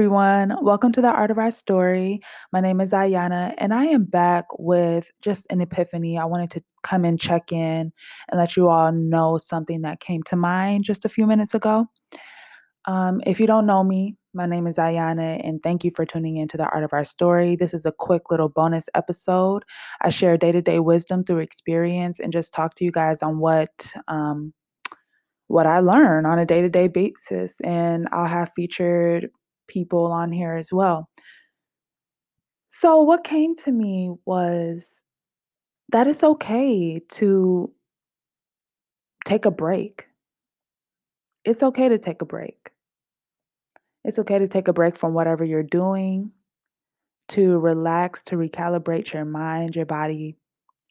[0.00, 2.22] Everyone, welcome to the Art of Our Story.
[2.54, 6.16] My name is Aiyonna, and I am back with just an epiphany.
[6.16, 7.92] I wanted to come and check in
[8.30, 11.86] and let you all know something that came to mind just a few minutes ago.
[12.86, 16.38] Um, if you don't know me, my name is Aiyonna, and thank you for tuning
[16.38, 17.54] in to the Art of Our Story.
[17.54, 19.66] This is a quick little bonus episode.
[20.00, 23.38] I share day to day wisdom through experience and just talk to you guys on
[23.38, 23.92] what.
[24.08, 24.54] Um,
[25.48, 29.28] what I learn on a day to day basis, and I'll have featured
[29.70, 31.08] people on here as well.
[32.68, 35.02] So, what came to me was
[35.90, 37.72] that it's okay to
[39.24, 40.06] take a break.
[41.44, 42.70] It's okay to take a break.
[44.04, 46.30] It's okay to take a break from whatever you're doing,
[47.30, 50.36] to relax, to recalibrate your mind, your body,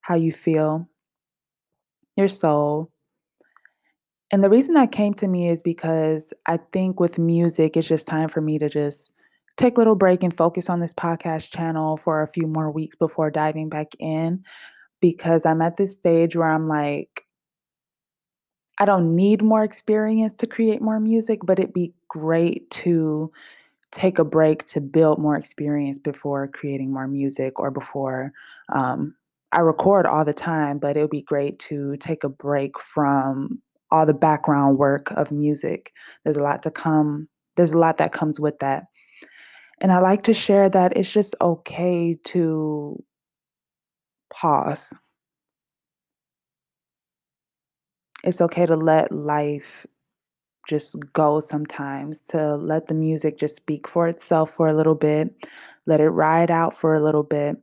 [0.00, 0.88] how you feel,
[2.16, 2.90] your soul.
[4.32, 8.06] And the reason that came to me is because I think with music, it's just
[8.06, 9.10] time for me to just
[9.56, 12.96] take a little break and focus on this podcast channel for a few more weeks
[12.96, 14.44] before diving back in
[15.00, 17.24] because I'm at this stage where I'm like,
[18.78, 23.32] I don't need more experience to create more music, but it'd be great to
[23.92, 28.32] take a break to build more experience before creating more music or before
[28.68, 29.14] um,
[29.52, 33.62] I record all the time, but it would be great to take a break from
[33.90, 35.92] all the background work of music.
[36.24, 38.84] There's a lot to come, there's a lot that comes with that.
[39.80, 43.02] And I like to share that it's just okay to
[44.32, 44.94] pause.
[48.24, 49.86] It's okay to let life
[50.66, 55.46] just go sometimes, to let the music just speak for itself for a little bit,
[55.86, 57.56] let it ride out for a little bit.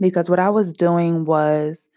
[0.00, 1.88] Because what I was doing was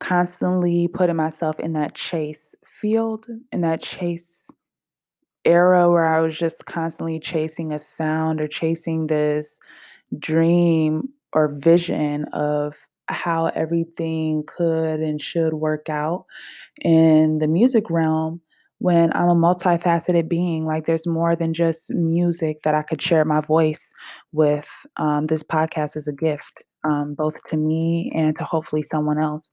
[0.00, 4.50] constantly putting myself in that chase field, in that chase
[5.44, 9.58] era where I was just constantly chasing a sound or chasing this
[10.18, 12.76] dream or vision of
[13.08, 16.26] how everything could and should work out
[16.80, 18.40] in the music realm
[18.78, 20.64] when I'm a multifaceted being.
[20.64, 23.92] Like there's more than just music that I could share my voice
[24.32, 24.68] with.
[24.96, 29.52] Um, this podcast is a gift, um, both to me and to hopefully someone else.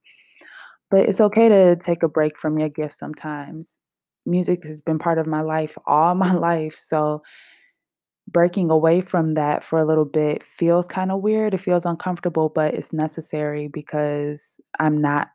[0.89, 3.79] But it's okay to take a break from your gift sometimes.
[4.25, 6.75] Music has been part of my life all my life.
[6.77, 7.21] So
[8.29, 11.53] breaking away from that for a little bit feels kind of weird.
[11.53, 15.29] It feels uncomfortable, but it's necessary because I'm not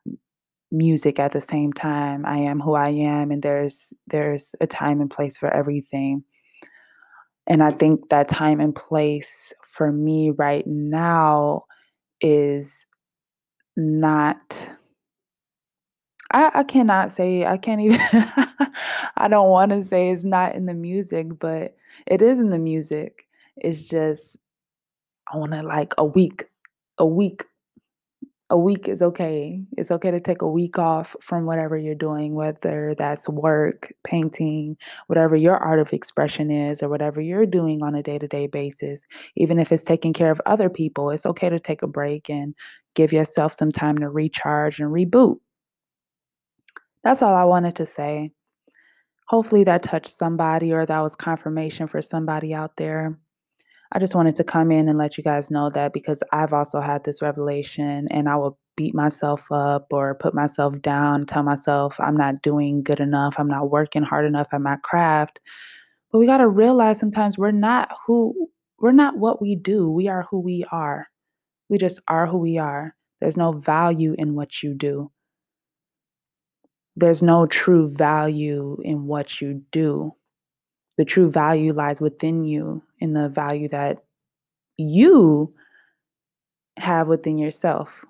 [0.71, 2.25] music at the same time.
[2.27, 6.25] I am who I am and there's there's a time and place for everything.
[7.47, 11.65] And I think that time and place for me right now
[12.21, 12.87] is
[13.77, 14.71] not
[16.33, 18.01] I, I cannot say I can't even
[19.17, 21.77] I don't want to say it's not in the music, but
[22.07, 23.29] it is in the music.
[23.57, 24.37] It's just
[25.33, 26.47] I want to like a week,
[26.99, 27.45] a week,
[28.51, 29.63] a week is okay.
[29.79, 34.77] It's okay to take a week off from whatever you're doing, whether that's work, painting,
[35.09, 38.47] whatever your art of expression is, or whatever you're doing on a day to day
[38.47, 39.05] basis.
[39.37, 42.55] Even if it's taking care of other people, it's okay to take a break and
[42.95, 45.39] give yourself some time to recharge and reboot.
[47.05, 48.31] That's all I wanted to say.
[49.29, 53.19] Hopefully that touched somebody or that was confirmation for somebody out there.
[53.93, 56.81] I just wanted to come in and let you guys know that because I've also
[56.81, 62.01] had this revelation and I will beat myself up or put myself down, tell myself
[62.01, 65.41] I'm not doing good enough, I'm not working hard enough at my craft.
[66.11, 68.49] But we got to realize sometimes we're not who
[68.79, 69.91] we're not what we do.
[69.91, 71.07] We are who we are.
[71.69, 72.97] We just are who we are.
[73.21, 75.11] There's no value in what you do
[76.97, 80.15] there's no true value in what you do.
[80.99, 84.05] The true value lies within you, in the value that
[84.77, 85.55] you
[86.77, 88.05] have within yourself.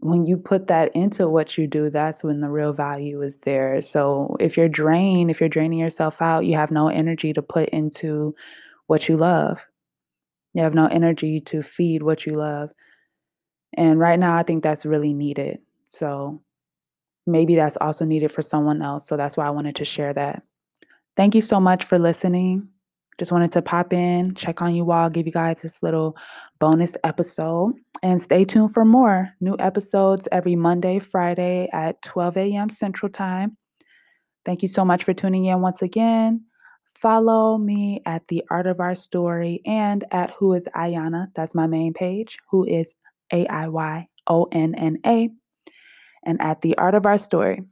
[0.00, 3.80] When you put that into what you do, that's when the real value is there.
[3.82, 7.68] So if you're drained, if you're draining yourself out, you have no energy to put
[7.68, 8.34] into
[8.88, 9.60] what you love.
[10.54, 12.70] You have no energy to feed what you love.
[13.74, 15.60] And right now, I think that's really needed.
[15.92, 16.40] So
[17.26, 19.06] maybe that's also needed for someone else.
[19.06, 20.42] So that's why I wanted to share that.
[21.18, 22.66] Thank you so much for listening.
[23.18, 26.16] Just wanted to pop in, check on you all, give you guys this little
[26.58, 32.70] bonus episode, and stay tuned for more new episodes every Monday, Friday at 12 a.m.
[32.70, 33.58] Central Time.
[34.46, 36.42] Thank you so much for tuning in once again.
[36.94, 41.26] Follow me at The Art of Our Story and at Who is Aiyonna.
[41.34, 42.38] That's my main page.
[42.50, 42.94] Who is
[43.30, 45.28] A I Y O N N A
[46.24, 47.62] and at the art of our story.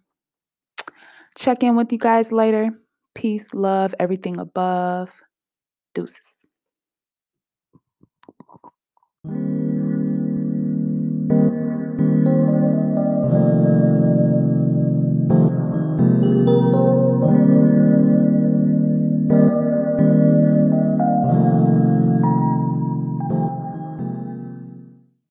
[1.38, 2.70] Check in with you guys later.
[3.14, 5.10] Peace, love, everything above.
[5.94, 6.34] Deuces.